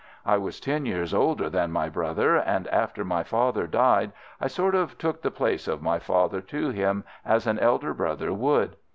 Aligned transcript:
I 0.25 0.35
was 0.39 0.59
ten 0.59 0.87
years 0.87 1.13
older 1.13 1.47
than 1.47 1.71
my 1.71 1.87
brother, 1.87 2.35
and 2.35 2.67
after 2.69 3.05
my 3.05 3.21
father 3.21 3.67
died 3.67 4.13
I 4.39 4.47
sort 4.47 4.73
of 4.73 4.97
took 4.97 5.21
the 5.21 5.29
place 5.29 5.67
of 5.67 5.85
a 5.85 5.99
father 5.99 6.41
to 6.41 6.69
him, 6.71 7.03
as 7.23 7.45
an 7.45 7.59
elder 7.59 7.93
brother 7.93 8.33
would. 8.33 8.77